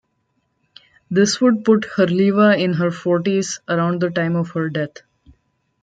This 1.11 1.39
would 1.41 1.63
put 1.63 1.81
Herleva 1.83 2.57
in 2.59 2.73
her 2.73 2.89
forties 2.89 3.59
around 3.69 4.01
the 4.01 4.09
time 4.09 4.35
of 4.35 4.49
her 4.49 4.67
death. 4.67 5.03